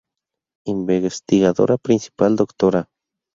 [0.65, 2.87] Investigadora principal Dra.